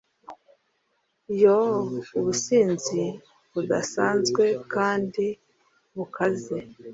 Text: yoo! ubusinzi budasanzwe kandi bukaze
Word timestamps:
yoo! 1.41 1.81
ubusinzi 2.17 3.01
budasanzwe 3.53 4.43
kandi 4.73 5.25
bukaze 5.95 6.57